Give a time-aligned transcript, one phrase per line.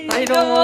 [0.00, 0.54] はいはいどうも。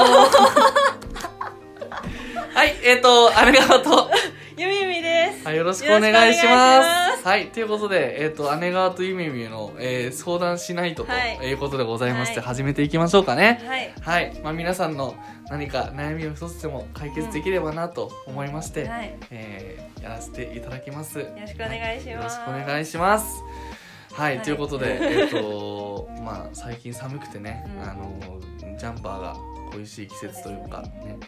[2.54, 4.10] はい えっ、ー、と姉川と。
[4.56, 5.46] ゆみゆみです。
[5.46, 6.82] はいよろしくお願いしよろま
[7.18, 7.22] す。
[7.26, 11.36] はいということでえっ、と姉川とゆみみの、えー相談しないととはい。
[11.48, 12.48] いうことでございまして、はい。
[12.48, 13.60] 始めていきましょうかね。
[13.66, 13.92] はい。
[14.00, 15.14] はい、まあ、皆さんの
[15.50, 19.14] 何か悩みを一つでも解決できればなと思いまして、はい。
[19.30, 21.18] えーやらせていただきます。
[21.18, 23.26] よよろしくお願いしろしますくお願いします
[24.16, 24.44] はい、はい。
[24.44, 27.88] ということでえっ、とまあ最近寒くてね、うん。
[27.88, 28.40] あの
[28.78, 29.36] ジャンパーが
[29.72, 31.18] 恋しい季節というかね。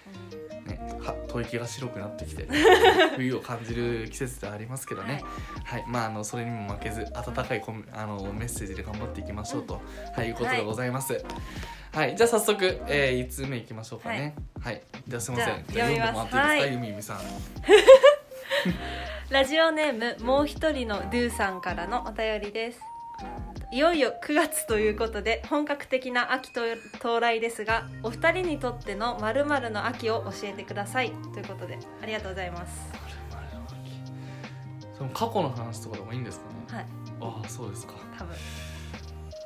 [0.66, 0.98] ね。
[1.00, 2.48] は吐息が白くなってきて
[3.16, 5.22] 冬を感じる季節ではありますけどね。
[5.64, 9.82] はい、まああのそれにも負けず温かいコメあのメッセージで頑張っていきましょうと、
[10.14, 10.28] はい。
[10.28, 11.22] いうことでございます。
[11.92, 14.34] はい、じゃあ早速、えー、1通目いきましょうかね。
[14.60, 15.64] はい、じゃあすいません。
[15.68, 17.18] じゃあ読んでもらっていいですか、ゆみゆみさん
[19.30, 22.80] ラジオネームもう一人のドゥさんからのお便りです。
[23.70, 26.60] いよいよ9月ということで本格的な秋と
[26.96, 31.10] 到来ですがお二人にとってのまるの秋を教えてください。
[31.34, 32.92] ということでありがとうございます。
[34.96, 36.78] その過去の話とかでもいいんですかね。
[36.78, 36.86] はい。
[37.20, 37.94] ああそうですか。
[38.18, 38.34] 多分。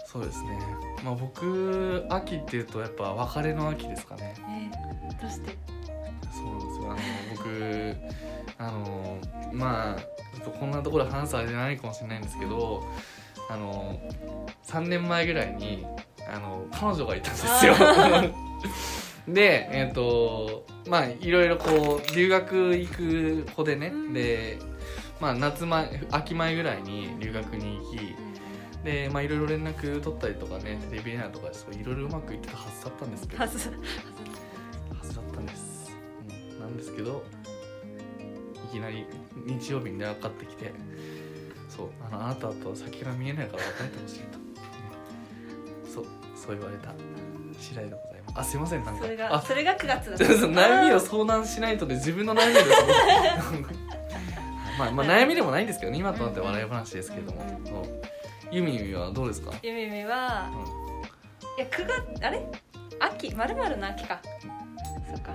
[0.07, 0.59] そうですね。
[1.03, 4.35] まあ僕秋っていうとやっぱ別れの秋ですかね。
[4.39, 5.57] えー、どうして？
[6.33, 7.01] そうなんですよあの
[7.37, 7.97] 僕
[8.59, 9.19] あの
[9.53, 12.83] まあこんなところで話すあれじゃないかもしれないんですけど
[13.49, 14.01] あの
[14.65, 15.85] 3年前ぐらいに
[16.29, 17.75] あの彼女がいたんですよ。
[19.29, 24.13] でえっ、とまあいろいろこう留学行く子でね、うん。
[24.13, 24.59] で
[25.21, 28.17] まあ夏前秋前ぐらいに留学に行き
[28.85, 33.45] でまあいろいろ連絡取ったりとかねテレビ電話とかいろいろうまくいってたはずだったんですけど
[36.63, 37.25] なんですけど
[38.71, 39.07] いきなり
[39.47, 40.73] 日曜日に電話かかってきて
[41.69, 44.45] そうあのあなたとは先が見えないから別れてほしいと、ね
[45.93, 46.05] そう
[46.37, 46.95] そう言われた
[47.59, 48.41] 次第でございます。
[48.41, 49.03] あすいませんなんか。
[49.03, 52.61] それがあそれが9月だ そうそう悩みを相談しないとで自分の悩みで
[54.79, 57.45] まあまあ悩みでもないんですけどね今となっては笑い話ですけども、
[58.51, 60.51] ゆみゆみはどうですか、ゆみゆみは、
[61.59, 62.43] いや9月あれ？
[63.01, 63.35] 秋？
[63.35, 64.21] まるまるの秋か。
[65.09, 65.33] そうか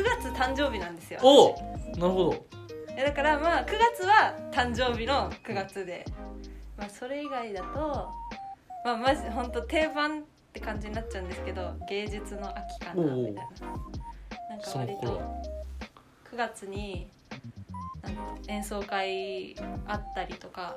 [0.00, 1.98] 9月誕生日なんですよお私。
[1.98, 2.46] なるほど。
[2.94, 6.06] いやだからまあ9月は誕生日の9月で、
[6.78, 8.08] まあ、それ以外だと
[8.84, 10.22] まあマジ本当定番っ
[10.54, 13.42] て感じになっちゃうんですけど芸術の秋かなみたいな。
[14.48, 15.42] なんか割と頃は。
[16.32, 17.08] 9月に
[18.48, 19.54] 演奏会
[19.86, 20.76] あったりとか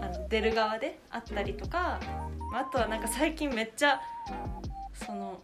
[0.00, 1.98] あの出る側であったりとか
[2.52, 4.00] まああとはなんか最近めっちゃ
[4.94, 5.40] その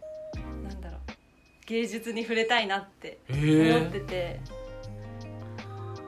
[1.67, 4.39] 芸術に触れたいなってへ思ってえて、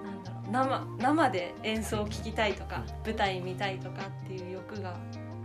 [0.01, 4.95] なんだろう生生で演奏を聴きたいとか舞台見たいとかっていう欲が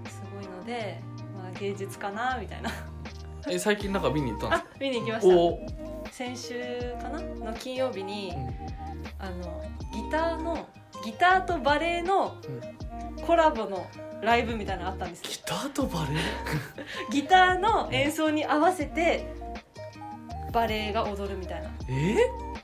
[0.09, 1.01] すごいので、
[1.37, 2.71] まあ、芸術かなみたいな。
[3.47, 6.13] え最近なんか見に行ったんですあ見に行きまかした。
[6.13, 6.55] 先週
[7.03, 7.21] かな？
[7.21, 8.47] の金曜日に、うん。
[9.19, 10.69] あのギターの
[11.05, 12.37] ギターとバレエの
[13.27, 13.87] コラボの
[14.23, 15.31] ライブみたいなのあったんですよ。
[15.31, 16.17] ギターとバレエ
[17.11, 19.43] ギターの演奏に合わせて
[20.55, 21.69] バレエが踊るみたいな。
[21.89, 22.17] え？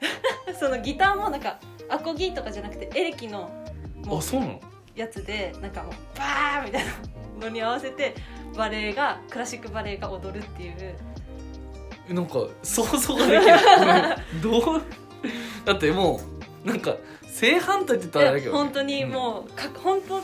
[0.59, 1.59] そのギターもなんか
[1.89, 3.51] アコギとかじゃなくてエレキの
[4.05, 4.61] もうあそうなの？
[4.95, 6.93] やつでなんかもうバーみたいな
[7.47, 8.15] のに合わせて
[8.56, 10.75] バレエがクラシックバレエが踊るっていう。
[10.78, 10.97] え
[12.12, 14.17] なんか想像ができない。
[14.43, 14.83] どう？
[15.65, 16.21] だっても
[16.65, 20.21] うなんか正反対って言ったらあれだけど、ね、本当にもうか本当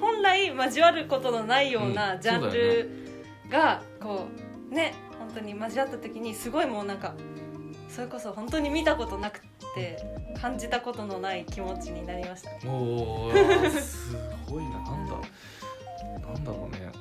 [0.00, 2.90] 本来交わることのないよううなんジャンル
[3.50, 4.26] がこ
[4.70, 4.94] うね
[5.26, 7.14] 本当に交わった時にすごいもうなんか
[7.88, 9.40] それこそ本当に見たことなく
[9.74, 9.98] て
[10.40, 12.50] 感じたことのない気持ちになりました。
[12.50, 14.16] ねおーす
[14.48, 14.70] ごいな。
[14.70, 15.14] なんだ
[16.20, 16.92] なんだろうね。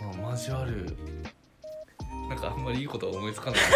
[0.00, 0.96] あの、まあ、交わる
[2.28, 3.60] なんかあんまりいいことは思いつかない。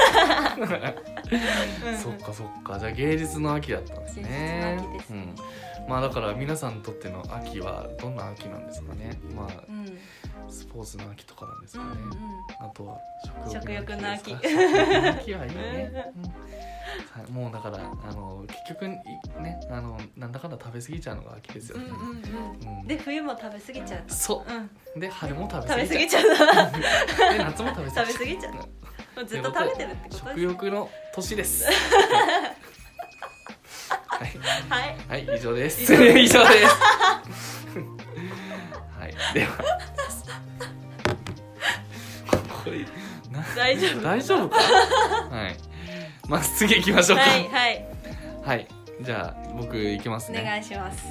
[1.96, 2.78] そっかそっか。
[2.78, 4.78] じゃあ芸術の秋だったんですね。
[4.92, 5.34] ですね。
[5.80, 9.18] うん、まあだから皆さんにとっての秋はどんな秋なんですかね。
[9.34, 9.98] まあうん
[10.52, 12.12] スポーツの秋とかなんですかね、うんうん。
[12.60, 12.98] あとは
[13.50, 14.30] 食欲の秋。
[14.30, 15.32] 食欲の秋。
[15.34, 18.88] はいいね、うんはい、もうだからあの結局い
[19.40, 22.04] ねあのなんだかんだ食べ過ぎちゃうのが秋ですよね、うんうんう
[22.76, 22.86] んうん。
[22.86, 24.44] で冬も食べ過ぎちゃうそ
[24.96, 25.00] う。
[25.00, 26.22] で春も食食べ過ぎちゃう。
[26.22, 28.60] ちゃうで夏も食べ過ぎ食べ過ぎちゃうも
[29.22, 31.64] うずっと食べてるってこと食です欲の年です。
[31.66, 31.72] は
[34.24, 34.38] い、
[34.68, 34.96] はい。
[35.08, 35.92] はい、以上です。
[35.92, 36.36] 以上です。
[38.98, 39.34] はい。
[39.34, 39.91] では
[42.64, 42.80] これ
[43.30, 44.02] な大丈夫？
[44.02, 44.56] 大丈夫か？
[44.56, 45.56] はい。
[46.28, 47.24] まあ次行きましょうか。
[47.24, 47.84] はいはい。
[48.44, 48.68] はい。
[49.00, 51.04] じゃあ僕行きますおね願いします。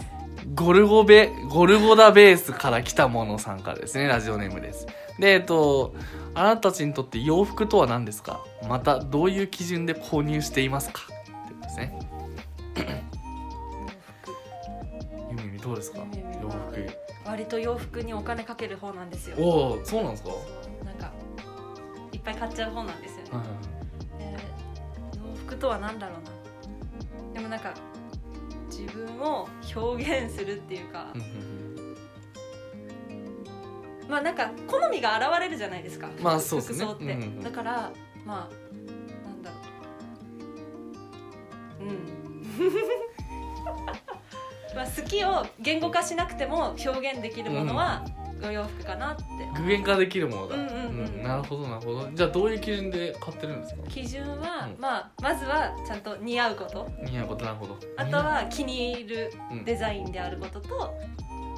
[0.56, 4.08] ゴルゴベゴルゴダベースから来たものさんからですね。
[4.08, 4.88] ラジオネームです。
[5.20, 5.94] でえっと
[6.34, 8.44] あなたたちにとって洋服とは何ですか？
[8.68, 11.02] またどういう基準で購入していますか？
[11.04, 12.00] ってことですね。
[15.30, 16.00] ゆみみどうですか？
[16.42, 16.56] 洋は。
[16.72, 19.36] 服割と洋服にお金かける方なんですよ。
[19.38, 20.30] おおそうなんですか？
[20.86, 21.12] なんか
[22.12, 23.30] いっぱい買っちゃう方なんですよね。
[23.32, 23.46] いはい
[24.20, 24.38] で
[25.18, 27.34] 洋服とは何だろうな。
[27.34, 27.74] でもなんか
[28.70, 31.62] 自分を表現するっていうか、うんうん
[34.10, 36.10] まあなんか好みが現れるじゃないですか。
[36.22, 36.66] まあそうね。
[36.66, 37.42] 服装って、うんうん。
[37.42, 37.92] だから
[38.26, 38.54] まあ
[39.26, 39.56] なんだろ
[41.80, 41.84] う。
[41.84, 42.12] うん
[44.76, 48.06] まあ好きを言語化しなくても表現できるものは
[48.44, 49.24] お洋服かなって。
[49.56, 52.10] 具現化できるものだ、うんうんうんなるほどなるほど。
[52.14, 53.82] じゃあどういう基準で買ってるんですか？
[53.88, 54.82] 基準は、うん。
[54.82, 56.90] まあまずはちゃんと似合うこと。
[57.04, 57.78] 似合うことなるほど。
[57.98, 60.94] あとは気に入るうんデザインであることと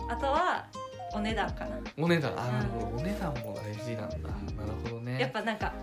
[0.09, 0.66] あとは
[1.13, 1.77] お値段かな。
[1.98, 2.33] お値段。
[2.38, 2.98] あなるほど。
[2.98, 4.18] お値段も大事なんだ。
[4.18, 5.19] なるほどね。
[5.19, 5.74] やっぱなんか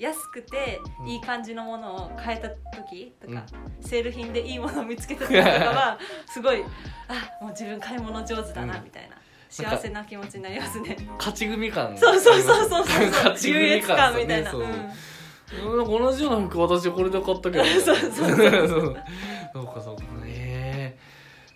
[0.00, 1.08] 安くてうん。
[1.08, 3.44] いい感じのものを買えた時とか、
[3.80, 6.64] セール品でいいものを見つけた時とかは すごい
[7.08, 8.84] あもう自分買い物上手だなうん。
[8.84, 9.16] みたいな、
[9.50, 10.96] 幸せな気持ちになりますね。
[11.18, 13.06] 勝ち組感そうそうそうそうそう。
[13.10, 14.62] 勝ち組感感みたいな、そう。
[14.62, 15.76] うん。
[15.76, 17.64] なんか同じような服私これで買ったけど。
[17.80, 18.96] そうそうそうそう。
[19.52, 20.02] そうかそうか。
[20.24, 20.98] へえ。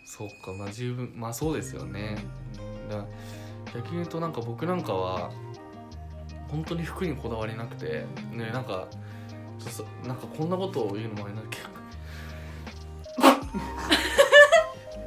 [0.05, 0.53] そうか。
[0.53, 2.17] まあ十分まあそうですよね、
[2.59, 3.05] うん、だ
[3.75, 5.31] 逆に言うとなんか僕なんかは
[6.49, 8.87] 本当に服にこだわりなくてねなんか
[9.59, 11.69] ちょっとなんかこんなことを言うのもあれなんだけど。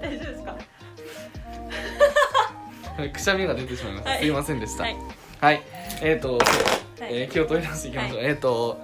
[0.02, 0.56] 大丈夫ですか？
[2.98, 4.20] はいくしゃみが出てしまいました、はい。
[4.20, 4.84] すいませんでした。
[4.84, 4.90] は
[5.42, 5.56] はい。
[5.58, 5.60] い、
[6.02, 6.40] えっ、ー、とそう、
[7.04, 7.14] はい。
[7.22, 8.80] えー気を取り直していきましょう、えっ、と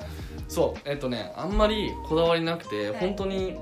[0.47, 0.89] そう。
[0.89, 2.99] えっ、とねあんまりこだわりなくて、はい。
[2.99, 3.57] 本当に、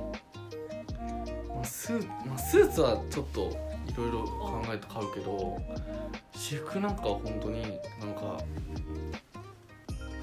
[1.50, 3.42] まあ、スーまあ、スーツはちょっと
[3.88, 5.58] いろいろ考えて買うけど
[6.42, 8.40] 私服なんかは本当になんか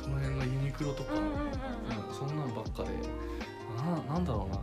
[0.03, 1.39] その辺のユニクロとか、うんうんうんうん。
[1.39, 1.49] うん
[2.13, 2.91] そんなんばっかで
[3.77, 4.59] ななんだろうな。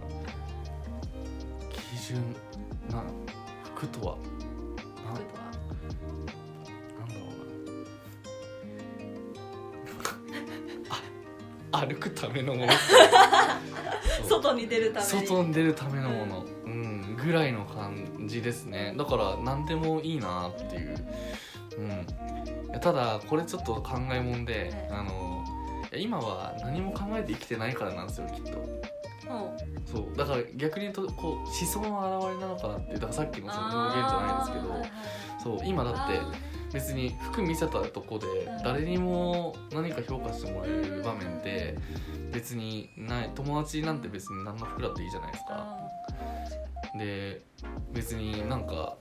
[1.71, 2.35] 基準
[2.91, 3.01] な
[3.63, 5.45] 服とはな服とは？
[6.99, 7.25] なんだろ
[11.71, 11.79] うな。
[11.79, 12.73] あ歩くためのもの。
[14.27, 15.27] 外に出るために。
[15.27, 18.93] 外に出るためのもの、うん、ぐらいの感じですね。
[18.97, 21.07] だから何でもいいなっていう、
[21.77, 25.43] うん、ただこれちょっと考えもんで、はいあの
[25.97, 28.51] 今は何も考えて生きてないからなんですよきっと。
[29.85, 30.17] そう。
[30.17, 34.91] だから逆に言うとこう思想の表れなのかなってだからさっきのその表現じゃないですけどあーはいはい
[35.41, 36.31] そう今だってあ
[36.73, 38.63] 別に服見せたとこでうん。
[38.63, 41.77] 誰にも何か評価してもらえる場面って
[42.33, 47.41] 別にない友達なんて別に何の服だっていいじゃないですーかあで
[47.93, 48.97] 別になんか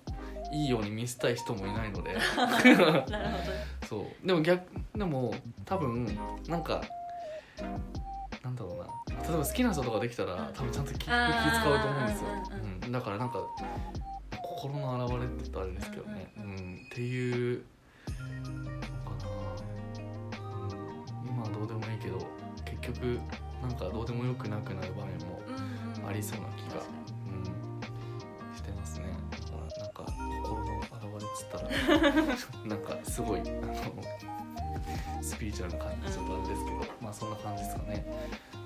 [0.54, 2.16] いいように見せたい人もいないので。
[3.88, 4.26] そう。
[4.26, 5.34] でも逆でも
[5.64, 6.06] 多分
[6.48, 6.80] なんか
[8.42, 9.22] なんだろうな。
[9.22, 10.54] 例えば好きな人とかできたらうん。
[10.54, 12.28] 多分ちゃんと気気使うと思うんですよ。
[12.84, 13.40] うんだからなんか
[14.42, 16.32] 心の表れって言ったらあれですけどね。
[16.36, 16.86] ううんん。
[16.86, 17.64] っていう
[18.06, 19.30] のかな、
[20.02, 22.18] うん、今はどうでもいいけど
[22.64, 23.18] 結局
[23.62, 25.40] なんかどうでもよくなくなる場面も
[26.06, 26.82] ありそうな気が
[31.34, 31.68] つったら
[32.64, 38.06] なんかすごいあのスピリチュアルな感じちょっとあれですけど、まあそんな感じですかね。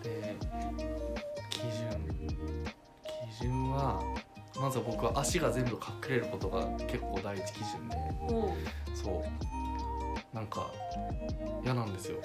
[0.03, 0.37] で
[1.51, 1.71] 基準
[3.39, 4.01] 基準は
[4.61, 7.97] まずは僕は足が全部隠れることが結構第一基準で
[8.95, 10.35] そう。
[10.35, 10.67] なんか
[11.65, 12.19] 嫌なんですよ。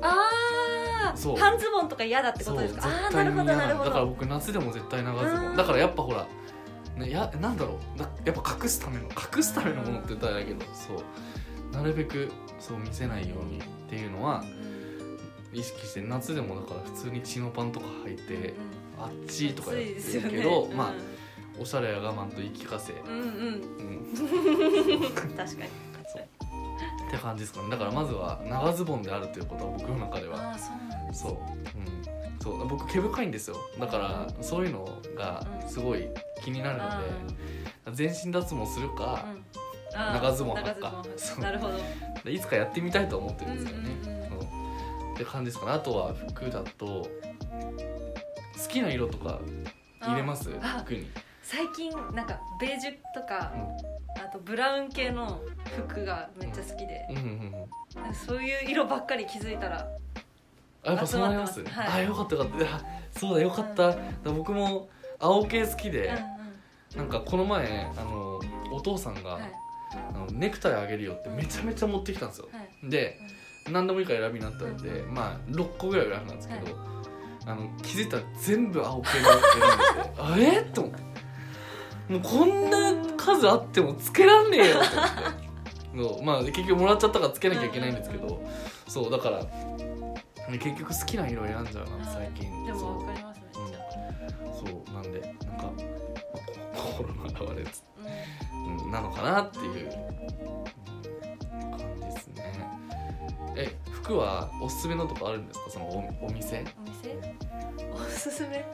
[0.00, 1.36] あそう。
[1.36, 2.88] あ半ズボンとか嫌だってことですか？
[2.88, 5.52] ああなるほどなるほだからど僕夏でも絶対長ズボうん。
[5.52, 6.26] ンだからやっぱほら
[6.96, 7.98] ねやなんだろう。
[7.98, 11.74] だやっぱ隠すための隠すためのものって言ったらだけどそう。
[11.74, 14.44] なるべくそう見せないようにっていうのは
[15.52, 18.54] 意識して夏でもだから普通にチノパンとか履いて
[18.98, 20.94] あっちとかやってるけど、まあ
[21.60, 23.18] おしゃれや我慢と言い聞かせ、うんうん。
[23.18, 24.14] うんうん、
[25.34, 25.48] 確かに。
[27.08, 27.70] って感じですかね。
[27.70, 30.56] だからまずは長ズボンであるということは僕の中では。
[31.12, 33.56] そう、うん、そう僕毛深いんですよ。
[33.78, 36.08] だからそういうのがすごい
[36.42, 36.84] 気になるの
[37.92, 39.24] で全身脱毛するか、
[39.92, 41.04] 長ズボン履長くか
[41.40, 41.74] なるほど。
[42.24, 45.72] でいつかやってみたいとは思ってるんですけどね、うんって感じですかね。
[45.72, 47.08] あとは服だと好
[48.68, 49.40] きな色とか
[50.00, 50.50] 入れます？
[50.60, 51.06] あ服に。
[51.42, 53.52] 最近なんかベージュとか、
[54.16, 55.42] あとブラウン系の
[55.86, 57.06] 服がめっちゃ好きで、
[58.26, 59.86] そういう色ばっかり気づいたら
[60.84, 62.02] あやっぱそうなります集まってますはい。
[62.02, 62.76] あよかったよかった。
[62.76, 62.80] あ
[63.12, 66.12] そうだよかった、だから僕も青系好きで、
[66.96, 68.40] なんかこの前あの
[68.72, 69.52] お父さんが、はい。
[70.14, 72.48] あのネクタイあげるよってめちゃめちゃ持ってきたんですよ。
[72.50, 72.90] はい。
[72.90, 73.18] で
[73.70, 76.78] 何でもいいから選びになったんで、まあ6個ぐらい選んだんですけど、
[77.46, 81.12] あの気づいたら全部青系の選んでてあえっと思って。
[82.08, 85.52] もうこんな数あってもつけらんねえよと思って。
[86.16, 88.42] そうまあ結局もらっちゃったからつけなきゃいけないんですけど、
[88.88, 89.44] そうだから
[90.58, 92.66] 結局好きな色選んじゃうな最近。
[92.66, 93.78] でそうもわかりますめっちゃ。
[94.54, 95.72] そうなんでなんか、
[96.74, 98.76] 心の表れつ、うん。
[98.84, 99.92] うん、なのかなっていう、うん
[101.70, 102.52] 感じですね。
[103.56, 105.70] え服はおすすめのとこあるんですか？
[105.70, 106.64] そのおお店？
[106.78, 107.18] お店？
[107.92, 108.64] おすすめ？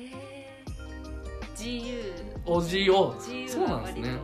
[0.00, 2.02] えー、GU
[2.46, 4.18] お GU そうなんですね、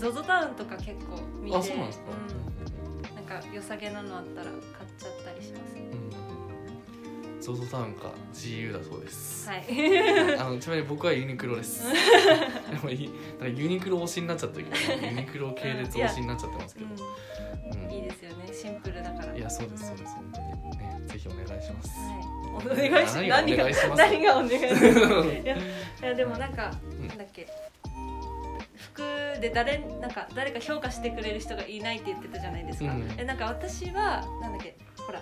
[0.00, 1.56] ZOZO タウンとか結構見て。
[1.56, 2.04] あそうなんですか、
[3.08, 4.56] うん、なんか良さげなのあったら買っ
[4.98, 5.82] ちゃったりしますね。
[5.92, 7.40] うん。
[7.40, 9.64] ゾゾタウンか GU だそうです、はい。
[10.38, 11.84] あのちなみに僕はユニクロです。
[12.70, 13.10] でもいい。
[13.40, 17.84] なんかユニクロ推しになっちゃってるけどユニクロ系列推しになっちゃってますけど、うん。
[17.84, 18.52] うん、いいですよね。
[18.52, 19.34] シンプルだから。
[19.34, 20.14] いやそうですそうです。
[20.14, 22.84] 本当にねぜひお願いします、はい。
[22.84, 23.16] お願いします。
[23.16, 24.02] 何がお願いします？
[26.02, 27.08] いやでもなんか、うん。
[27.08, 27.46] なんだっけ。
[27.46, 27.69] 服
[29.40, 33.08] で誰なんか誰か評価してくれる人がいないって言ってたじゃないですか、うん。
[33.16, 35.20] えなんか私はなんだっけほら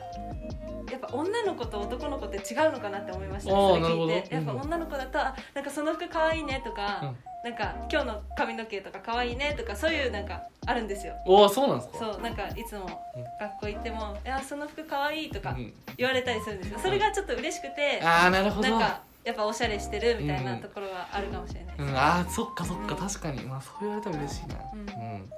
[0.91, 3.51] やっぱ女の子と男の子って違うのかなって思いました。
[3.51, 4.35] それ聞いて。
[4.35, 4.61] やっぱうん。
[4.63, 11.15] 女の子だと、あなんかその服可愛いねとか、なんか今日の髪の毛とか可愛いねとかそういうなんかあるんですよ。
[11.27, 11.99] おおそうなんですか。
[11.99, 13.25] そうなんかいつもうん。
[13.39, 15.75] 学校行っても「いやその服可愛いとかうん。
[15.97, 16.79] 言われたりするんですよ。
[16.79, 18.71] それがちょっと嬉しくてああなるほど。
[18.71, 22.97] なんかやっぱおしゃれしてるみたいなところはあるかもしれないです、うん、あーそっかそっか、うん。
[22.97, 23.43] 確かに。
[23.43, 24.55] まあそう言われたら嬉しいな。
[24.73, 24.81] うん。
[24.81, 25.33] うん、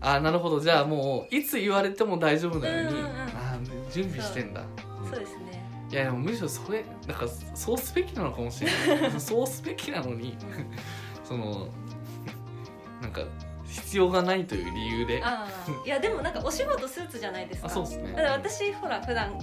[0.00, 0.60] あーなるほど。
[0.60, 3.18] じゃあもういつ言われても大丈夫なように、うんうんうん。
[3.18, 4.60] あー準備してんだ。
[4.60, 4.64] う。
[5.06, 9.10] んそうですね、いやでもむしろそれなんかそうすべきなのかもしれない。
[9.20, 10.36] そうすべきなのに
[11.24, 11.68] その
[13.00, 13.22] なんか
[13.66, 15.22] 必要がないという理由で。
[15.24, 17.68] ああいやでもなんかお仕事スーツじゃないですか。
[17.68, 18.22] あそうですね。
[18.22, 19.38] 私ほら普段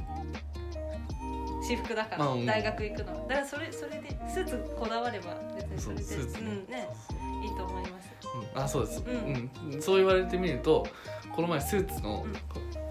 [1.68, 3.28] 私服だから、うん大学行くの。
[3.28, 6.88] だからそれそれでスーツこだわれば別にそれでスーツね,うんね
[7.44, 8.10] いいと思います。
[8.54, 8.62] うん。
[8.62, 9.10] あそうです、う
[9.74, 9.82] うん。
[9.82, 10.86] そう言われてみると
[11.36, 12.26] この前スーツの、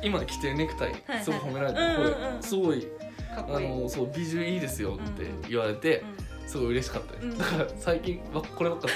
[0.03, 2.13] 今着てるネクタイはいすごい褒められて、うんうんうん。
[2.13, 2.89] これすごい
[3.37, 6.05] あのそう美獣いいですよって言われて、
[6.47, 7.39] うすごい嬉しかったです、うん。
[7.39, 8.89] だから最近 わこればっか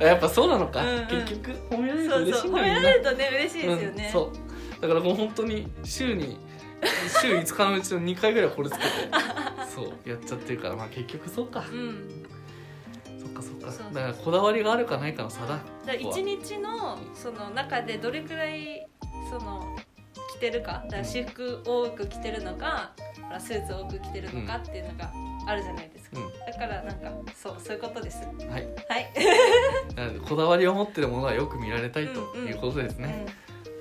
[0.04, 1.06] やっぱそうなのか、うんうん。
[1.06, 4.82] 結局褒められん、ると嬉しいんだよそう褒められるとね嬉しいですよね、うん、そう。
[4.82, 6.38] だからもう本当に週に
[7.20, 8.86] 週5日のうちの2回ぐらいこれつけて
[9.74, 12.26] そうやっちゃってるからまあ結局そうか、うん。
[13.18, 13.66] そっかそっか。
[13.92, 15.60] だからこだわりがあるかないかの差だ。
[15.86, 18.86] だ一日のその中でどれくらい
[19.30, 19.76] その
[20.36, 25.10] 着てるかだから私服多く着てるのかほらスーツ多く着てるのかっていうのが
[25.46, 26.52] あるじゃないですか、うん。
[26.52, 28.18] だからなんかそうそういうことです。
[28.18, 28.68] はい。
[28.88, 33.26] はい、 こだわりを持ってるものはよく見られたいとうんうんいうことですね、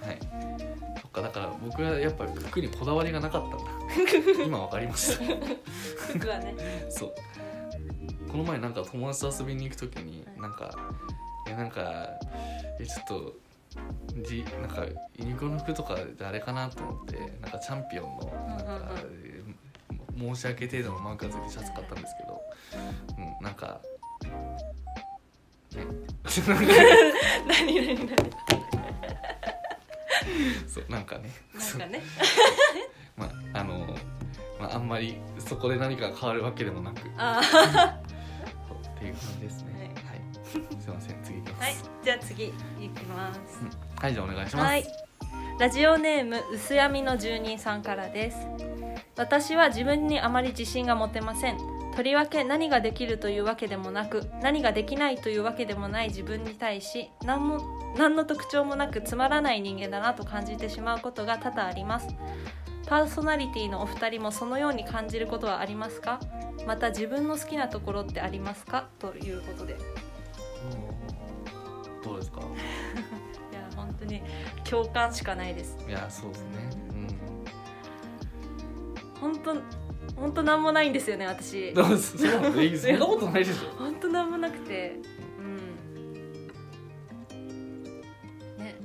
[0.01, 0.19] はい。
[0.79, 0.80] そ
[1.11, 3.65] っかだから僕はやっぱ服にこだわりがなかったんだ。
[4.45, 5.23] 今わかりました。
[5.23, 5.41] うん、
[6.19, 6.55] 服はね。
[6.89, 7.13] そう。
[8.31, 10.41] この前なんか友達と遊びに行く時にはい。
[10.41, 10.71] なんか
[11.47, 12.07] 「えなんか
[12.79, 13.33] えちょっと
[14.23, 14.85] じなんか
[15.17, 18.91] ユニクロの服とかであれかなと思ってなんかチャンピオンのなんか、
[19.23, 19.51] えー
[20.17, 22.41] 申し訳程度のマークがついてシャツ買ったんですけど、
[23.17, 23.81] うん、なんか
[25.73, 25.85] ね。
[27.47, 28.80] 何何何？
[30.67, 31.29] そうなんかね。
[31.53, 32.01] なんかね。
[33.17, 33.95] まああの、
[34.59, 37.01] まあ、あんまりそこで何かが変わるわけでもなく。
[37.17, 39.91] あそうっていう感じですね。
[40.07, 40.21] はい、
[40.81, 41.61] すいません次いきます。
[41.61, 41.75] ーはい。
[42.03, 42.51] じゃあ次い
[42.89, 43.39] きます。
[43.61, 43.69] うん。
[44.01, 44.85] はいじゃあお願いします、はい。
[45.59, 48.37] ラジオネーム薄闇の住人さんからです。
[49.17, 57.59] 私は自分にあまり自信が持てませんとりわけ何ができるというわけでもなく何ができないというわけでもない自分に対し何も
[57.97, 62.07] 何の特徴もなくつまらない人間だなと感じてしまうことが多々あります。
[62.87, 66.19] パーソナリティのお二人もそのように感じることはありますか？
[66.67, 68.87] また自分の好きなところってありますか？
[68.99, 69.73] ということで。
[69.73, 69.81] いうん。
[72.03, 72.41] どうですか？
[73.53, 74.21] や本当に
[74.69, 75.77] 共感しかないです。
[75.87, 76.69] いやそうですね。
[79.21, 79.53] 本当
[80.21, 81.73] 本当なんもないんですよね私。
[81.73, 81.89] そんな
[82.39, 82.61] ことな
[83.39, 83.71] いでしょ。
[83.75, 84.97] 本当なんもなくて。
[85.39, 85.57] うん。
[88.63, 88.75] ね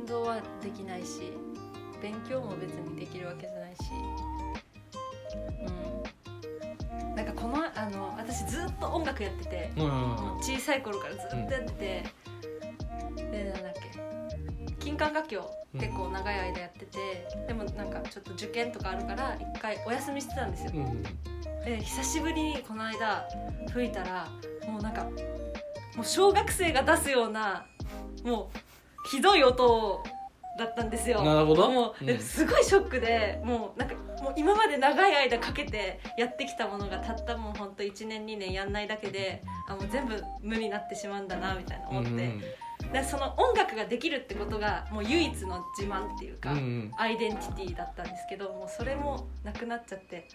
[0.00, 1.32] 運動はできないし
[2.02, 3.82] 勉強も別にできるわけじゃないし。
[6.98, 7.14] うん。
[7.14, 9.70] なんかこのあの私ずっと音楽やってて。
[9.76, 12.04] うんうんもう小さい頃からずっとやってて、
[13.16, 13.70] でなんだ
[14.94, 21.02] っけキン金管楽器を結構長い間やってて、でもなんかちょっと受験とかあるから一回お休みしてたんですよ、うん
[21.64, 23.26] で久しぶりにこの間
[23.72, 24.28] 吹いたら
[24.68, 25.04] もうなんか
[25.96, 27.64] もう小学生が出すような
[28.22, 30.02] もうひどい音
[30.58, 31.22] だったんですよ。
[31.22, 31.70] なるほど。
[31.70, 32.06] もう、うん。
[32.06, 42.42] ですごいショックでもうなんかもう今まで長い間かけてやってきたものがたったもうほんと1年2年やんないだけであもう全部無になってしまうんだなみたいな思って、うん
[42.98, 46.92] うんでその音楽ができるってことがもう唯一の自慢っていうか、うんうん。
[46.96, 50.28] アイデンティティだったんですけどもうそれもなくなっちゃって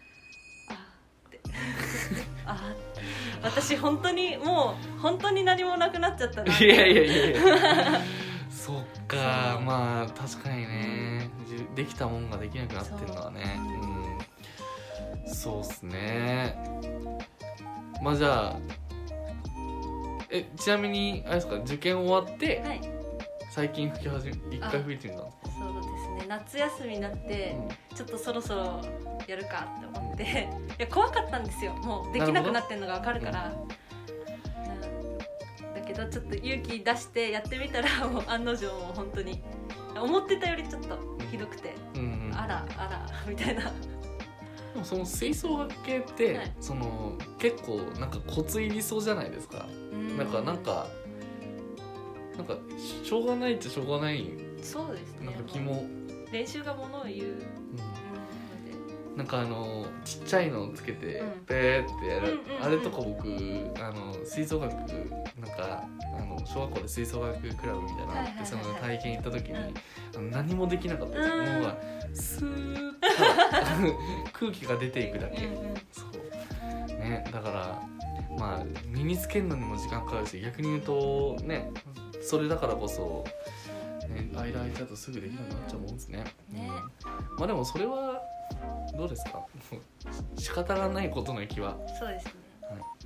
[0.69, 1.39] あーって。
[2.45, 3.01] あーって。
[3.41, 7.41] 私本当にもう本当に何もなくなっちゃったないやいやいやいや。
[8.49, 13.59] そっかまあ確かにねじできたもんができなくなってるのはね
[15.25, 15.33] うん。
[15.33, 16.57] そうっすね。
[18.01, 18.88] まあじゃあ
[20.31, 22.81] えちなみにあれですか受験終わってはい。
[23.51, 25.87] 最近吹き始め一回吹いてみたんですかそうで
[26.21, 26.25] すね。
[26.27, 27.55] 夏休みになって
[27.95, 28.81] ちょっとそろそろ
[29.27, 30.23] やるかって思って。
[30.79, 31.73] いや怖かったんですよ。
[31.73, 33.51] もうできなくなってるのが分かるから。
[33.51, 33.55] う
[35.71, 35.73] ん。
[35.73, 39.41] だけどちょっと勇気出してやってみたらもう案の定もう本当に。
[39.99, 40.97] 思ってたよりちょっと
[41.31, 41.73] ひどくて。
[41.95, 42.37] うんうん。
[42.37, 43.63] あらあらみたいな。
[43.63, 43.69] で
[44.77, 46.51] もその吹奏楽系って、はい。
[46.61, 49.65] その結構なんかコツ入りそうじゃないですか、
[50.23, 50.33] なん。
[50.33, 50.87] かなんか
[52.37, 52.55] なんか
[53.03, 54.25] しょうがないっちゃしょうがない。
[54.61, 55.25] そうですね。
[55.25, 55.85] なんか気も、
[56.31, 57.41] 練習がものを言う、
[59.11, 61.31] うん、なんかあのちっちゃいのをつけてうん。
[61.45, 62.63] ペーってやる、うんうんうん。
[62.63, 63.27] あれとか僕
[63.81, 64.85] あの吹奏楽なん
[65.57, 65.85] か
[66.17, 69.57] あの小学校で吹奏楽クラブみたいなのあって、はいはいその体験行った時に、
[70.15, 70.31] うん。
[70.31, 71.17] 何もできなかった。
[71.17, 71.53] ですうん。
[71.53, 71.77] もうが
[72.13, 72.97] スーッと
[74.33, 75.75] 空気が出ていくだけ、うんうん。
[75.91, 76.09] そう。
[76.99, 77.81] ねだから
[78.39, 81.71] まあ身につけるのにも時間かかるし逆に言うとね
[82.21, 83.25] それだからこそ、
[84.07, 86.23] ね、間空いちゃうとすぐできなくなっちゃうもんですね。
[86.51, 86.69] ね
[87.05, 88.21] うんまあでもそれは
[88.97, 89.45] どうですか？
[90.37, 92.31] 仕方がないことの気は、そうですね、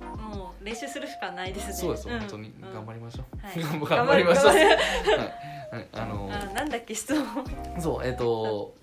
[0.00, 1.72] もう練習するしかないですね。
[1.72, 2.20] そうですよ、ん。
[2.20, 2.54] 本当に。
[2.72, 3.62] 頑張りましょう、はい。
[3.86, 4.46] 頑張りましょう。
[4.48, 4.66] はい。
[4.66, 7.44] はい、あの あなんだっけ質問。
[7.80, 8.74] そうえっ、と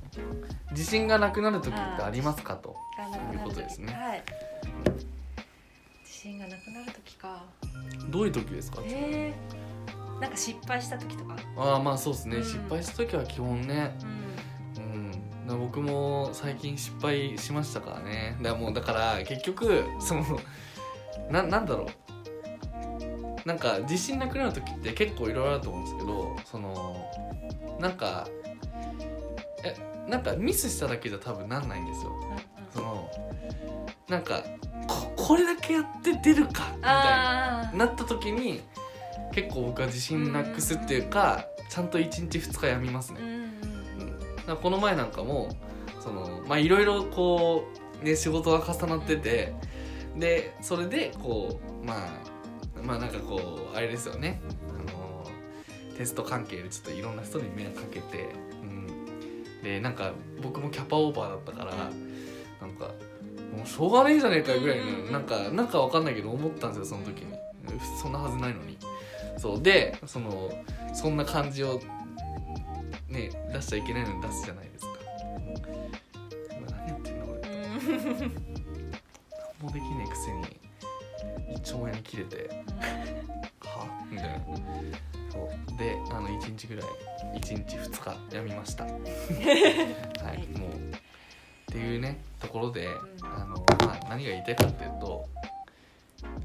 [0.71, 2.75] 自信がなくなる時ってありますかと
[3.33, 3.93] いうことですね。
[3.93, 4.23] はい。
[4.85, 5.05] 自
[6.21, 7.43] 信がなくなる時か。
[8.09, 8.81] どういう時ですか？
[8.85, 11.35] えー、なんか失敗した時とか。
[11.57, 12.43] ああまあそうですね、うん。
[12.43, 13.95] 失敗した時は基本ね。
[14.77, 15.11] うん。
[15.49, 15.59] うん。
[15.59, 18.37] 僕も最近失敗しましたからね。
[18.41, 20.23] だからもうだから結局その
[21.29, 21.87] ななんだろう。
[23.43, 27.09] なんか自信なくなる時って結構いろいろあると思うんですけどその
[27.79, 28.27] なんか
[29.63, 29.75] え
[30.07, 32.11] なんかミスしただけじゃ多分なんないんですよ
[32.73, 33.09] その
[34.07, 34.43] なんか
[34.87, 38.61] ここれだけやって出るかみたいなあなった時に
[39.31, 43.19] 結構僕は自信なくすっていうかちゃんと1日2日やみますね。
[43.21, 45.49] ーうんこの前なんかも
[46.01, 47.65] そのまあいろいろこ
[48.01, 49.53] うね仕事が重なってて
[50.17, 54.41] でそれでこうまあまあなんかこうあれですよね。
[54.69, 55.23] あの
[55.97, 58.29] テスト関係でちょっといろんな人に迷惑かけて、
[58.63, 61.91] うん、でなんか僕もキャパオーバーだったから
[62.61, 62.85] なんか
[63.55, 67.35] もうしょうがねえじゃねえかぐらいのなんかなんかわかんないけど思ったんですよその時に。
[68.01, 68.77] そんなはずないのに。
[69.37, 69.61] そう。
[69.61, 70.51] でその
[70.93, 71.79] そんな感じを
[73.09, 74.91] ね出しちゃいけないのに出すじゃないですか。
[76.57, 78.33] 今何やってんの俺うん。
[79.59, 82.49] 何もできねえくせに一丁前に切れて。
[83.61, 83.87] は？
[84.09, 84.39] みたいな。
[85.31, 85.77] そう。
[85.77, 86.85] であの1日ぐらい。
[87.39, 88.83] 1日2日やみました。
[88.85, 88.97] はい。
[90.57, 90.71] もう
[91.71, 92.89] っていうねところで
[93.23, 95.25] あの、まあ、何が言いたいかっていうと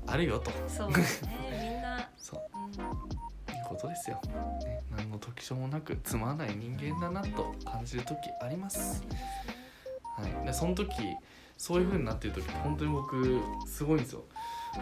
[0.07, 0.53] あるよと。
[0.69, 1.49] そうですね。
[1.51, 2.41] みんな、 そう。
[2.55, 4.21] うんいうことですよ、
[4.65, 9.05] ね、何の特徴もなくつまらない人間だなと感じる時あります、
[10.17, 10.91] はい、でその時
[11.57, 14.25] そういう風になってる時本当に僕すごいんですよ。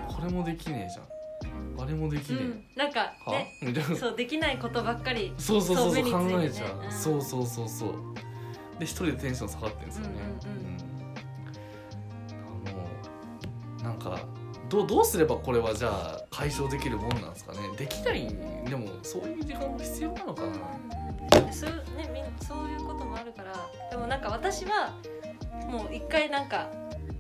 [0.08, 1.80] これもできねえじゃん。
[1.80, 3.56] あれもできねえ、うん、なんかはね。
[3.96, 6.10] そうできないことばっかりそうそうそうそうね。
[6.10, 6.90] 考えちゃう、うん。
[6.90, 7.94] そうそうそうそう
[8.78, 10.12] で一人でテンション下がってるんですよね。
[10.44, 10.76] うんうんうん。
[12.68, 12.74] うん。
[12.74, 12.88] も
[13.80, 14.18] うなんか
[14.68, 17.58] どうどうすればこれはじゃあ解消できるもんなんですかね。
[17.76, 18.26] できない
[18.68, 21.52] でもそういう時間も必要なのかな。
[21.52, 23.54] そうねみんそういうこともあるから。
[23.90, 24.94] でもなんか私は
[25.68, 26.68] もう一回なんか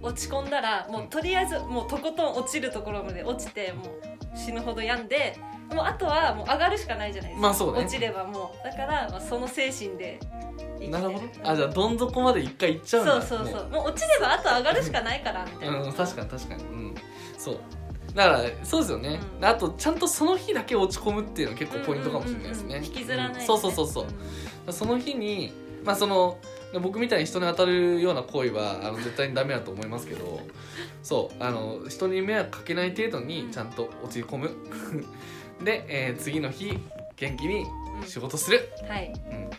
[0.02, 5.38] 落ち込んだらもうとりあえずもうとことん落ちるところまで落ちてもう死ぬほど病んで
[5.72, 7.80] もうあとはもう上がるしかないじゃないですか、まあそうね。
[7.80, 8.64] 落ちればもう。
[8.64, 10.20] だから、まあ、その精神で
[10.90, 11.24] なるほど。
[11.42, 13.22] あじゃあどん底まで一回行っちゃうんだ。
[13.22, 13.70] そうそうそう。
[13.70, 16.64] もう落ちればあと上がるしかないからみたいな、うん、確かに確かに。
[16.64, 16.94] うん。
[17.38, 17.58] そう。
[18.14, 19.44] だからそうですよね、うん。
[19.44, 22.84] あとちゃんとその日だけ落ち込むっていうのが結構ポイントかもしれないですね、うんうんうん。
[22.84, 24.06] 引きずらないでね、そうそうそうそ
[24.68, 24.72] う。
[24.72, 25.52] その日に
[25.84, 26.38] まあその
[26.80, 30.40] 僕みたいに人に当たるような行為はあの絶対にダメだと思いますけど
[31.02, 34.50] そうあの人に迷惑かけない程度にちゃんと落ち込む。
[35.62, 36.78] で、えー次の日
[37.16, 37.64] 元気に
[38.00, 38.06] うん。
[38.06, 39.50] 仕事する、うんはい、うん、っ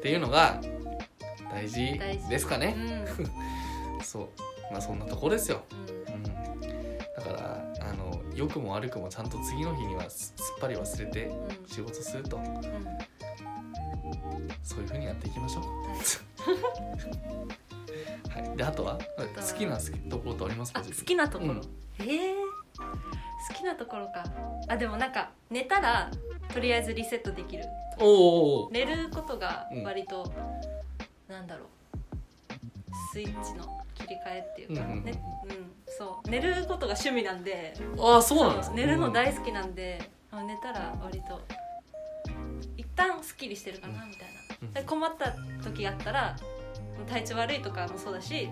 [0.00, 0.60] ていうのが
[1.50, 1.98] 大事。
[2.30, 2.74] ですかね。
[2.76, 2.80] う
[4.00, 4.00] ん。
[4.02, 4.28] そう。
[4.72, 5.62] まあそんなとこですよ、
[6.08, 6.14] うん。
[6.14, 11.68] うん、だからあの良くも悪くもちゃんと次の日にはすすっぱり忘れてうん。
[11.68, 12.36] 仕事すると。
[12.38, 12.44] うん
[14.62, 15.64] そういう風にやっていきましょう。
[18.30, 18.98] はい、であとは？
[18.98, 19.02] 好
[19.58, 20.80] きな好きところとありますか？
[20.80, 21.60] あ好きなところ、うん。
[22.00, 22.34] ええ
[23.48, 24.24] 好きなところか。
[24.68, 26.10] あでもなんか寝たら
[26.52, 27.64] とりあえずリセットできる。
[27.98, 30.32] おーお寝ることが割と、
[31.28, 31.68] なんだろう。
[33.12, 35.04] スイッチの切り替えっていうか、うんうんうん。
[35.04, 35.22] ね。
[35.44, 36.30] うん、そう。
[36.30, 37.74] 寝ることが趣味なんで。
[37.98, 41.56] ああそうなんですね寝るの大好きなんで、あ寝たら割と一
[43.08, 44.28] 旦すっきりしてるかなみたい
[44.80, 44.86] うん。
[44.86, 46.36] 困った時あったら
[47.08, 48.48] 体調悪いとかもそうだし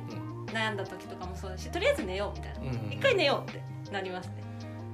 [0.48, 2.92] う悩んだ時とかもそうだしとりあえず寝ようみたいな、んうんうん。
[2.92, 4.34] 一回寝ようってなりますね。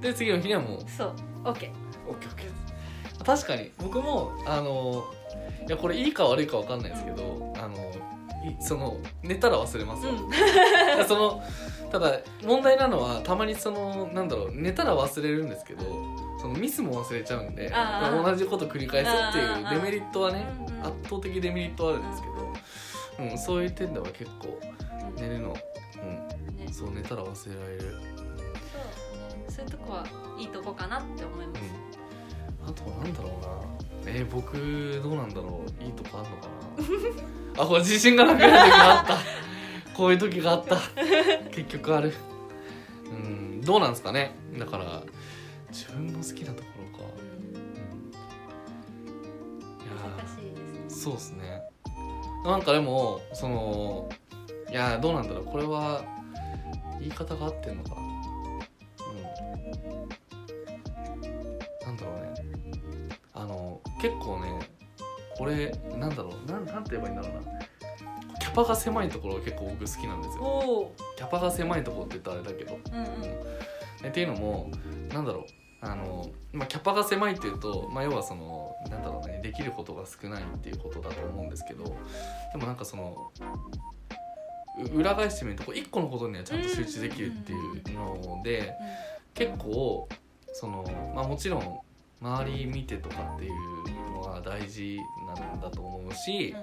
[0.01, 0.79] で次の日にはもう。
[0.89, 1.15] そう。
[1.43, 1.71] OK オッケー
[2.09, 3.23] オッケー。
[3.23, 5.03] 確かに僕もあの
[5.67, 7.75] いやこれいいか悪いかわかんないですけど、あの
[8.47, 11.07] いその寝たら忘れますよ、うん。
[11.07, 11.43] その
[11.91, 15.83] ただ問題なのはたまにそのなんだろう寝たら忘れるんですけど
[16.39, 17.71] そのミスも忘れちゃうんで
[18.23, 20.45] 同じこと繰り返すっていうデメリットはね
[20.81, 22.27] 圧倒的デメリットはあるんですけ
[23.23, 24.59] ど、うん、そういう点では結構
[25.19, 25.63] 寝るの、ね
[26.65, 27.97] うん、そう寝たら忘れられる、そうね。
[29.49, 30.05] そういうとこは
[30.37, 31.61] いいとこかなって思います、
[32.61, 34.11] うん、あとはなんだろうな。
[34.13, 35.83] えー、僕どうなんだろう。
[35.83, 36.47] いいとこあんのか
[37.55, 37.63] な。
[37.63, 39.17] あこれ自信がなくなる時があった。
[39.95, 40.77] こういう時があった。
[41.51, 42.13] 結局ある。
[43.11, 44.31] うんどうなんですかね。
[44.57, 45.03] だから
[45.71, 46.06] 自分
[51.07, 51.61] そうですね。
[52.43, 54.09] なんかでもその
[54.69, 55.45] いやどうなんだろう。
[55.45, 56.03] これは
[56.99, 57.95] 言い方が合ってんのかな。
[57.95, 58.03] う
[59.15, 60.09] ん。
[61.85, 62.33] なんだろうね。
[63.33, 64.59] あの結構ね
[65.37, 66.51] これなんだろう。
[66.51, 67.41] なんなんて言えばいいんだろうな。
[68.39, 70.91] キャパが狭いところが結構僕好きなんですよ。
[71.15, 72.77] キャパが狭いところって言ったらあれだけど。
[72.91, 73.07] うんうん。
[74.03, 74.69] えっていうのも
[75.13, 75.45] なんだろう。
[75.79, 78.66] あの、まあ、キャパが狭いっていうと、まあ、要はその
[79.47, 81.85] できることが少ないっていうことだと思うんですけど
[82.51, 83.31] でもなんかその
[84.77, 88.73] う裏返してみるとこう一個のことにはちゃんと集中できるっていうので
[89.33, 90.09] 結構
[90.53, 90.83] その、
[91.15, 91.79] まあ、もちろん
[92.21, 93.51] 周り見てとかっていう
[94.11, 96.55] のは大事なんだと思うし、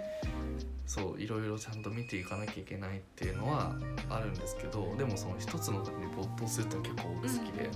[0.84, 3.76] そういろいろちゃんと見ていかなきゃいけないっていうのは
[4.10, 7.70] あるんですけどでもその一つのことに没頭するって結構僕好きで,、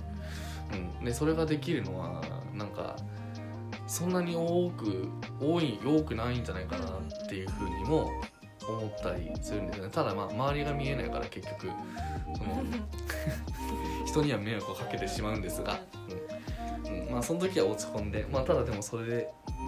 [0.99, 2.21] うん、でそれができるのは
[2.53, 2.97] なんか
[3.89, 5.09] そんなに多く
[5.41, 8.11] 多い多くないんじゃないかなっていうふうにも
[8.61, 9.89] 思ったりするんですよね。
[9.91, 11.71] ただまあ周りが見えないから結局
[12.37, 12.63] その
[14.05, 15.79] 人には迷惑をかけてしまうんですが、
[16.85, 16.99] うん。
[16.99, 19.15] うん、まあその時は落ち込んでまあただでもそれで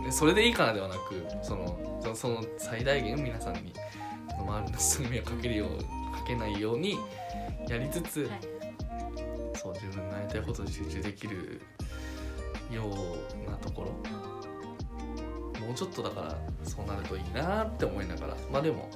[0.06, 3.74] ねそれでいいかなではなくそのそその最大限皆さんに
[4.40, 7.00] 周りの人に迷惑かけるようかけないように
[7.68, 8.40] やりつつ、はい。
[9.56, 11.62] そう自分のやりたいことに集中できる
[12.72, 12.84] よ
[13.48, 13.92] うなところ。
[15.66, 18.38] もうちょっとだからそうなるといいなって思いながら。
[18.52, 18.90] まあでも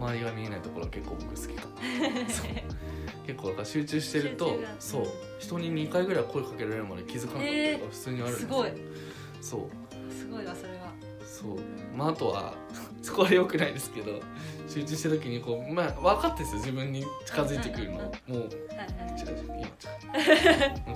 [0.00, 1.72] 周りが見えないところは結構僕好きかも
[3.26, 5.06] 結構だから集中してるとそう。
[5.38, 8.70] 人に2回ぐらい声かけられるまで気づかなかったりとか普通にあるんですよ、すごい。
[9.40, 9.60] そう。
[10.12, 10.92] すごいわそれは。
[11.24, 11.58] そう。
[11.96, 12.54] まああとは
[13.04, 14.20] そこは良くないですけど
[14.66, 17.98] 集中してる時にこうまあ分かってんですよ自分に近づいてくるの。
[17.98, 18.48] もうもう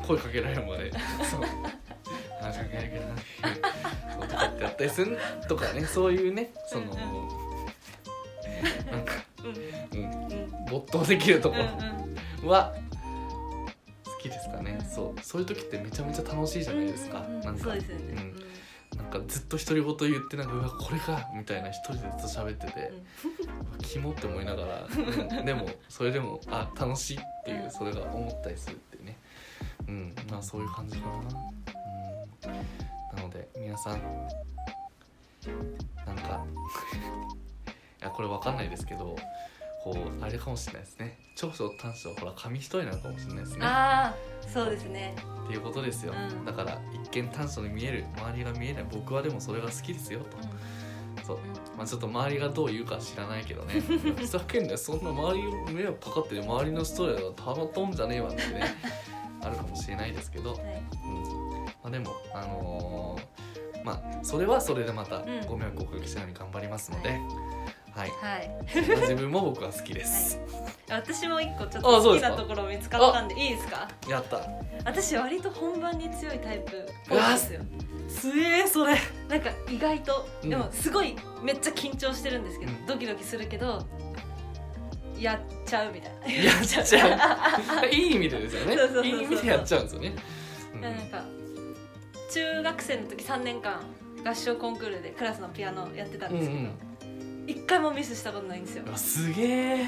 [0.07, 0.91] 声かけられるまで。
[0.91, 1.43] そう。
[2.41, 2.93] 話しかけないう
[4.19, 5.19] そうとかってやったりする
[5.49, 6.91] とかねそういうねそのうん
[8.91, 9.13] なんか、
[9.45, 9.99] うん。
[9.99, 10.65] うん、うん。
[10.71, 11.65] 没頭できるとこうん
[12.43, 12.75] ろは
[14.07, 14.79] 好きですかね。
[14.91, 15.21] そう。
[15.21, 17.19] そういう時ってめちゃめちゃ楽しいじゃないですか。
[17.21, 17.43] うんうんうん。
[17.43, 17.65] なんか。
[17.65, 18.05] そうですよね。
[18.17, 18.48] うん
[19.09, 22.93] かずっと独り言言ってなんかうわこれかみたいな一人でずっと喋ってて、
[23.83, 24.89] キモって思いながら、
[25.39, 29.17] うんでもそれでもあ楽しいっていうそれが思ったりするっていうね。
[29.89, 32.55] うんまあそういう感じかな、う
[33.15, 34.01] ん、なので皆さん
[36.07, 36.45] なんか
[38.01, 39.17] いやこれわかんないですけど
[39.83, 41.19] こうあれかもしれないですね。
[41.37, 43.67] 長所短所ほら紙一重なのかもしれないですね。
[43.67, 45.15] ああそうですね。
[45.45, 46.45] っていうことですよ、うん。
[46.45, 48.87] だから一見短所に見える周りが見えない。
[48.91, 50.37] 僕はでもそれが好きですよと。
[51.25, 51.39] そう。
[51.77, 53.75] まあちょっと周りがどう言うかは知らないけどね。
[54.17, 58.75] ふざけんなよそんな周りに迷惑かかってる周りの人らがたまったもんじゃねえわってね
[59.41, 60.61] あるかもしれないですけど、はい。
[61.05, 61.65] うん。
[61.65, 65.47] まあ、でもあのーまあそれはそれでまたうん。
[65.47, 67.19] ご迷惑をおかけしないように頑張りますので、はい、
[68.03, 68.13] はい。
[68.73, 70.39] そんな自分も僕は好きです、
[70.89, 72.31] 私も一個ちょっあとそうですか？
[72.31, 73.89] 好きなところ見つかったんでいいですか？
[74.09, 74.41] やった。
[74.85, 77.61] 私割と本番に強いタイプっぽいんですよ。
[78.09, 78.97] すえそれ。
[79.29, 80.29] なんか意外と。
[80.43, 80.51] うん。
[80.51, 82.87] でもすごいめっちゃ緊張してるんですけど、うん。
[82.87, 83.87] ドキドキするけど
[85.19, 86.45] やっちゃうみたいな。
[86.45, 87.89] やっちゃう。
[87.93, 88.77] いい意味でですよね。
[88.77, 89.07] そうそうそうそう。
[89.07, 90.15] いい意味でやっちゃうんですよね、
[90.75, 90.81] うん。
[90.81, 91.25] なんか
[92.33, 93.81] 中学生の時3年間
[94.25, 96.88] 合唱コンクールでクラスのピアノやってたんですけど、うんうん
[97.49, 98.85] 一回もミスしたことないんですよ。
[98.87, 99.43] うわすげ
[99.79, 99.87] え。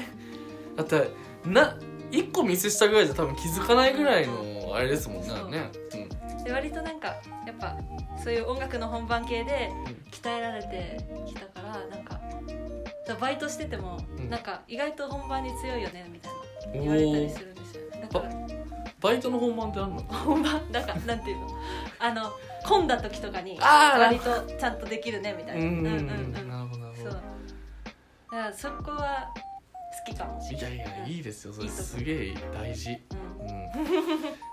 [0.75, 1.09] だって
[1.45, 1.77] な
[2.11, 5.49] 一個ミスしたぐらいじゃ多分気づかないぐらいのあれですもんねそう。
[5.49, 5.69] ね、
[6.37, 7.07] うん、で割となんか
[7.45, 7.77] やっぱ
[8.21, 12.19] そういう音楽の本番系でうん鍛えられてきたからなんか
[13.19, 14.29] バイトしてても、うん。
[14.29, 18.31] なんか意外と本番に強いよねみたいなお言われたりおするんですよだから
[19.01, 20.01] バイトの本番ってあるの？
[20.03, 21.47] 本番なんか なんていうの？
[21.99, 22.31] あの
[22.63, 25.65] 混んだ時とかに割とちゃんとできるねみたいな。
[25.65, 26.50] うんうんうん
[28.31, 29.33] だからそこは
[30.05, 30.75] 好きかもしれない。
[30.75, 31.67] いやいやいいですよそれ。
[31.69, 32.89] すげえ大事。
[33.11, 33.71] うんうん、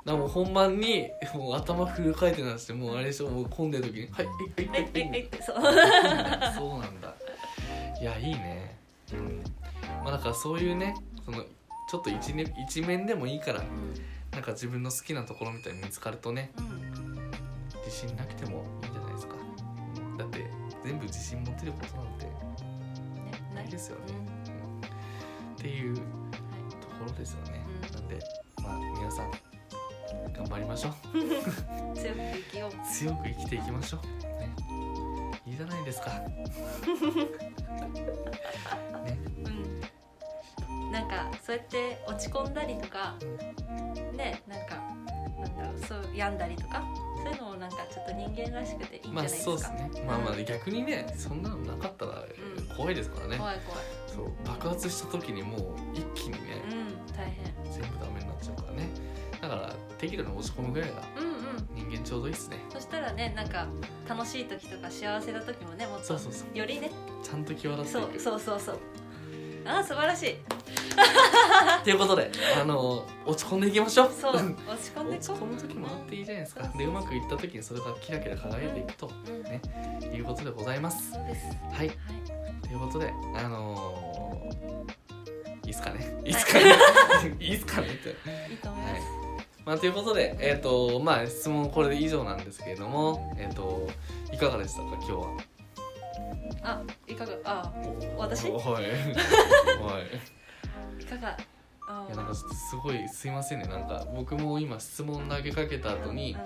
[0.04, 7.14] だもう本番にもう頭フル回転なんしてもうあれでしょもう混んでる時に「はいはいはいはいそうそうなんだ
[8.00, 8.04] い。
[8.04, 8.22] やい。
[8.22, 8.34] い。
[8.34, 8.76] ね
[9.12, 9.42] うん
[10.04, 10.72] まあだからそうい。
[10.72, 11.42] うねその
[11.90, 13.36] ちょっと一面一面でもい。
[13.36, 13.40] い。
[13.40, 13.62] から
[14.32, 15.74] なんか自分の好きなところみたい。
[15.74, 17.14] に見つかるとねうん
[17.84, 18.86] 自信なくてもい。
[18.86, 18.90] い。
[18.90, 19.12] んじゃない。
[19.14, 19.34] ですか
[20.18, 20.46] だって
[20.84, 22.32] 全部自信持てることなんてね
[23.58, 24.02] ないですよね、
[25.56, 26.06] っていうとこ
[27.06, 27.94] ろですよね、うん。
[27.94, 28.18] なんで
[28.62, 29.30] まあ皆さん
[30.32, 30.92] 頑張りましょう。
[31.98, 32.70] 強く生きよう。
[32.86, 34.00] 強く生きていきましょう。
[34.40, 34.54] ね。
[35.44, 36.10] いいじゃないですか。
[39.04, 39.18] ね。
[39.44, 40.92] うん。
[40.92, 43.16] なんかそうやって落ち込んだりとか
[44.14, 44.76] ねなんか
[45.38, 46.82] なんだろうそう病んだりとか
[47.22, 50.04] そういうのもなんかちょっと人間らしくていいんじゃまあないですか、そうですね。
[50.06, 52.24] まあまあ逆にねそんなのなかったらん
[52.78, 53.80] 怖いですからね、怖い怖い。
[54.06, 55.60] そう爆発した時にもう
[55.94, 56.38] 一気にね
[56.70, 57.72] うん大変。
[57.72, 58.88] 全部ダメになっちゃうからね。
[59.40, 61.90] だから適度に落ち込むぐらいがうんうん。
[61.90, 62.58] 人間ちょうどいいっすね。
[62.70, 63.66] そしたらねなんか
[64.08, 66.56] 楽しい時とか幸せな時もねもっとそうそうそう。
[66.56, 66.90] よりね。
[67.22, 68.78] ちゃんと際立っていそうくそうそうそう。
[69.64, 70.36] あー素晴らしい。
[71.84, 74.12] ということであの落ち込んでいきましょう。
[74.12, 74.44] そう 落
[74.82, 76.62] ち込んで落ちこ込む時もあっていいじゃないですか。
[76.78, 79.10] でうまくいった時にそれがキラキラ輝いていくと。
[79.26, 79.42] うん。
[79.42, 79.60] ね。
[80.14, 81.12] いうことでございます。
[81.12, 81.46] そうです。
[81.72, 81.86] はい。
[81.88, 82.37] はい
[82.68, 86.14] ということであのー、いいっすかね？
[86.24, 86.76] いいっすかね？
[87.40, 88.08] いいっすかねって。
[88.50, 89.02] いいと思います、
[89.64, 93.88] まあということでえっ、とまあ質問これで以上なんですけれどもえっ、と
[94.32, 94.88] いかがでしたか？
[94.96, 95.28] 今日は。
[96.62, 97.72] あいかがあ
[98.16, 98.50] 私？
[98.50, 98.60] はい。
[98.60, 98.80] は
[100.98, 101.02] い。
[101.02, 101.36] いかが
[101.88, 103.66] あいやなんかちょっとすごいすいませんね。
[103.68, 106.40] なんか僕も今質問投げかけた後に、いや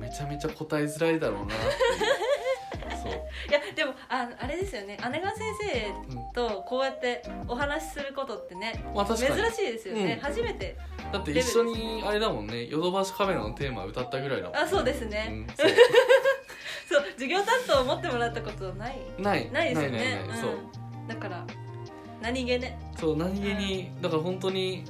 [0.00, 1.54] めちゃめちゃ答えづらいだろうなって
[2.98, 4.96] いうそう、 いやでもああれですよね。
[5.10, 9.26] 姉川先生うん、とこうやってお話しすることってねまあ珍しい
[9.72, 10.20] ですよね、うん。
[10.20, 10.76] 初めて。
[11.12, 14.56] だって一緒にあれだもんねヨドバシカメラのテーマ歌ったぐらいだもん。
[14.56, 15.46] あそうですね、うん、
[16.88, 17.04] そう。
[17.12, 18.98] 授業担当を持ってもらったことない？
[19.18, 19.50] ない。
[19.50, 19.98] ないですよね。
[19.98, 21.44] ないないないそううん、だから
[22.20, 22.78] 何気ね。
[22.96, 24.84] そう何気にだから本当に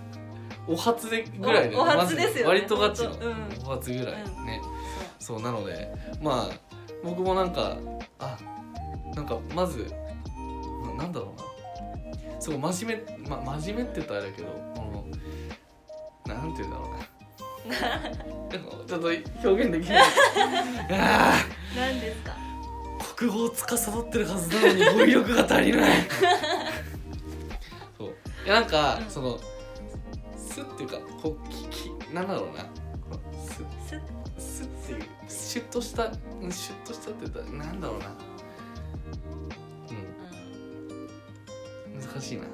[0.68, 2.48] お初でぐらいで、おお初ですよね。
[2.48, 3.48] 割とガチの、うん。
[3.66, 4.46] お初ぐらいうん。
[4.46, 4.60] ね、
[5.18, 6.69] そうなのでまあ
[7.02, 7.76] 僕もなんか
[8.18, 8.36] あ
[9.14, 9.86] なんかまず
[10.96, 12.40] ななんだろうな。
[12.40, 14.82] すごい真面目、ま、真面目って言ったらあれだけどこ
[16.26, 17.00] のなんて言うんだろうな。
[18.88, 19.06] ちょっと
[19.48, 20.04] 表現できない。
[21.76, 22.32] 何ですか？
[22.32, 25.98] ー国語を司ってるはずなのに語彙力が足りない。
[27.98, 28.14] そう。
[28.46, 29.10] いやなんか、うん。
[29.10, 29.38] その
[30.36, 32.64] スっていうかこうききなんだろうな
[35.50, 38.06] シュッとしたうんシュッとしたって言ったらなんだろうな。
[41.90, 42.00] うん。
[42.00, 42.44] 難しいな。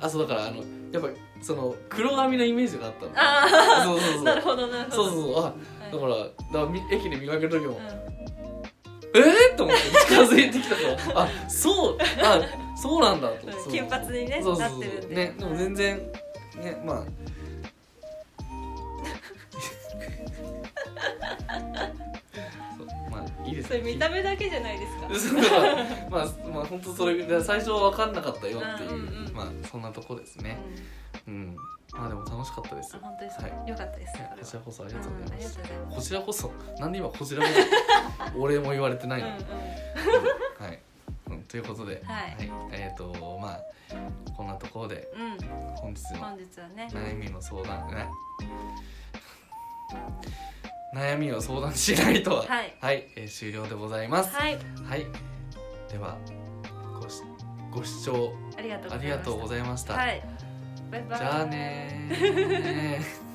[0.00, 0.58] あそうだからあの
[0.92, 1.08] やっぱ
[1.42, 3.12] その黒髪のイメージがあったの。
[3.16, 4.20] あそうそうそう。
[4.20, 5.04] あなるほどなるほど。
[5.04, 5.40] そうそうそう。
[5.40, 5.92] あはい。
[5.92, 7.76] だからだからみ駅で見かける時も、う
[9.16, 10.82] えー、と思って近づいてきたか
[11.14, 11.22] ら。
[11.22, 12.40] あそうあ
[12.80, 13.62] そうなんだと思って。
[13.64, 14.78] そう金髪にねそうそうそう。
[14.78, 15.16] なってるんで。
[15.16, 15.98] ねでも全然
[16.62, 17.04] ねまあ
[23.48, 25.40] いいですそれ見た目だけじゃないですか。
[26.10, 29.32] まあまあ本当それで最初は分かんなかったよっていう,、うんうんうん。
[29.34, 30.58] まあそんなとこですね。
[31.26, 31.34] うん。
[31.34, 31.56] うん
[31.92, 32.96] まあでも楽しかったです。
[32.96, 33.68] あ本当ですか、はい。
[33.68, 34.12] よかったです。
[34.12, 35.58] それはこちらこそありがとうございます。
[35.96, 36.52] こちらこそ。
[36.78, 37.48] なんで今こちらこ
[38.34, 38.38] そ？
[38.38, 40.66] お礼も言われてないの、うんうん。
[40.66, 40.78] はい、
[41.30, 42.36] うん、ということで、はい。
[42.72, 43.60] えっ、とまあ
[44.36, 45.08] こんなところで。
[45.14, 45.48] うん。
[45.76, 46.88] 本日の本日はね。
[46.92, 47.88] 悩みの相談。
[47.88, 48.08] ね
[50.94, 52.44] 悩みを相談しないとは。
[52.46, 53.06] はい。
[53.16, 54.34] えー終了でございます。
[54.34, 54.58] はい。
[54.88, 55.06] はい、
[55.90, 56.16] では
[57.00, 57.22] ごし
[57.70, 58.98] ご視聴ありがとうございました。
[58.98, 60.22] ありがとうございました、はい。
[60.90, 61.18] バイバイ。
[61.18, 63.27] じゃあね